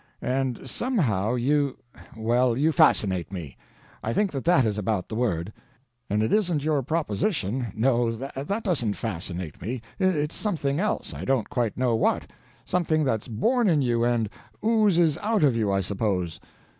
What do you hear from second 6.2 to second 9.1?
it isn't your proposition no, that doesn't